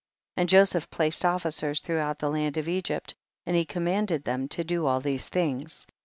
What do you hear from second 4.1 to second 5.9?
them to do all these things.